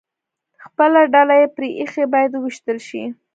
خپله 0.65 1.01
ډله 1.13 1.35
یې 1.41 1.47
پرې 1.55 1.69
ایښې، 1.79 2.05
باید 2.13 2.31
ووېشتل 2.33 2.77
شي. 2.87 3.03